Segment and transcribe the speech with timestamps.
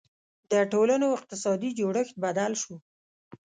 [0.51, 2.75] •د ټولنو اقتصادي جوړښت بدل شو.